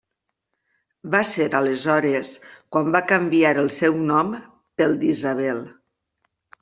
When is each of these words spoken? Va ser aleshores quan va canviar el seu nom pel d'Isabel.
Va 1.15 1.19
ser 1.31 1.45
aleshores 1.59 2.31
quan 2.75 2.89
va 2.95 3.03
canviar 3.11 3.53
el 3.65 3.69
seu 3.79 4.01
nom 4.13 4.33
pel 4.81 4.97
d'Isabel. 5.05 5.63